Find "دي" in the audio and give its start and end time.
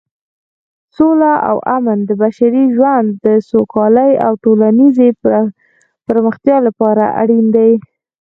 7.55-7.71